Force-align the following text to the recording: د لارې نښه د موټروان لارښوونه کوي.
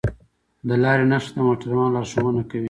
د 0.67 0.69
لارې 0.83 1.05
نښه 1.11 1.29
د 1.35 1.37
موټروان 1.47 1.89
لارښوونه 1.95 2.41
کوي. 2.49 2.59